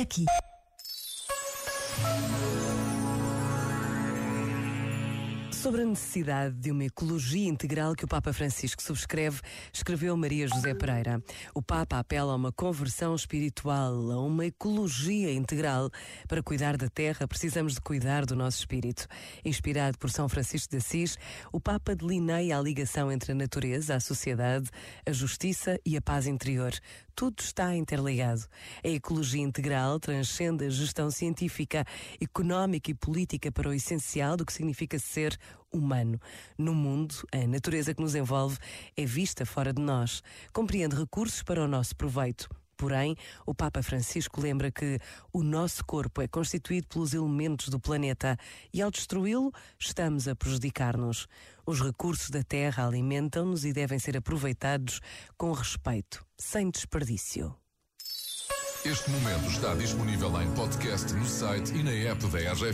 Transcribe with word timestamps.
aqui. 0.00 0.24
Sobre 5.52 5.82
a 5.82 5.84
necessidade 5.84 6.56
de 6.56 6.70
uma 6.70 6.84
ecologia 6.84 7.46
integral 7.46 7.94
que 7.94 8.06
o 8.06 8.08
Papa 8.08 8.32
Francisco 8.32 8.82
subscreve, 8.82 9.42
escreveu 9.70 10.16
Maria 10.16 10.48
José 10.48 10.72
Pereira. 10.72 11.22
O 11.54 11.60
Papa 11.60 11.98
apela 11.98 12.32
a 12.32 12.36
uma 12.36 12.50
conversão 12.50 13.14
espiritual, 13.14 14.10
a 14.10 14.24
uma 14.24 14.46
ecologia 14.46 15.30
integral. 15.30 15.90
Para 16.26 16.42
cuidar 16.42 16.78
da 16.78 16.88
terra, 16.88 17.28
precisamos 17.28 17.74
de 17.74 17.80
cuidar 17.82 18.24
do 18.24 18.34
nosso 18.34 18.60
espírito. 18.60 19.06
Inspirado 19.44 19.98
por 19.98 20.08
São 20.08 20.30
Francisco 20.30 20.70
de 20.70 20.78
Assis, 20.78 21.18
o 21.52 21.60
Papa 21.60 21.94
delineia 21.94 22.56
a 22.56 22.62
ligação 22.62 23.12
entre 23.12 23.32
a 23.32 23.34
natureza, 23.34 23.94
a 23.94 24.00
sociedade, 24.00 24.70
a 25.06 25.12
justiça 25.12 25.78
e 25.84 25.94
a 25.94 26.00
paz 26.00 26.26
interior. 26.26 26.72
Tudo 27.20 27.40
está 27.40 27.76
interligado. 27.76 28.46
A 28.82 28.88
ecologia 28.88 29.42
integral 29.42 30.00
transcende 30.00 30.64
a 30.64 30.70
gestão 30.70 31.10
científica, 31.10 31.84
económica 32.18 32.90
e 32.90 32.94
política 32.94 33.52
para 33.52 33.68
o 33.68 33.74
essencial 33.74 34.38
do 34.38 34.46
que 34.46 34.54
significa 34.54 34.98
ser 34.98 35.38
humano. 35.70 36.18
No 36.56 36.74
mundo, 36.74 37.14
a 37.30 37.46
natureza 37.46 37.92
que 37.92 38.00
nos 38.00 38.14
envolve 38.14 38.56
é 38.96 39.04
vista 39.04 39.44
fora 39.44 39.70
de 39.70 39.82
nós, 39.82 40.22
compreende 40.50 40.96
recursos 40.96 41.42
para 41.42 41.62
o 41.62 41.68
nosso 41.68 41.94
proveito. 41.94 42.48
Porém, 42.80 43.14
o 43.44 43.54
Papa 43.54 43.82
Francisco 43.82 44.40
lembra 44.40 44.70
que 44.70 44.98
o 45.34 45.42
nosso 45.42 45.84
corpo 45.84 46.22
é 46.22 46.26
constituído 46.26 46.86
pelos 46.88 47.12
elementos 47.12 47.68
do 47.68 47.78
planeta 47.78 48.38
e, 48.72 48.80
ao 48.80 48.90
destruí-lo, 48.90 49.52
estamos 49.78 50.26
a 50.26 50.34
prejudicar-nos. 50.34 51.28
Os 51.66 51.82
recursos 51.82 52.30
da 52.30 52.42
Terra 52.42 52.86
alimentam-nos 52.86 53.66
e 53.66 53.72
devem 53.74 53.98
ser 53.98 54.16
aproveitados 54.16 55.02
com 55.36 55.52
respeito, 55.52 56.24
sem 56.38 56.70
desperdício. 56.70 57.54
Este 58.82 59.10
momento 59.10 59.50
está 59.50 59.74
disponível 59.74 60.40
em 60.40 60.50
podcast 60.54 61.12
no 61.12 61.26
site 61.26 61.74
e 61.74 61.82
na 61.82 61.90
app 61.90 62.26
da 62.28 62.38
RGF. 62.38 62.64